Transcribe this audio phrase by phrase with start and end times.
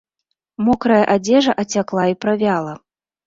[0.69, 2.73] Мокрая адзежа ацякла і правяла.